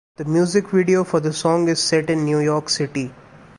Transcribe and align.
The 0.15 0.25
music 0.25 0.69
video 0.69 1.03
for 1.03 1.19
the 1.19 1.31
song 1.31 1.67
is 1.67 1.79
set 1.79 2.09
in 2.09 2.25
New 2.25 2.39
York 2.39 2.69
City. 2.69 3.13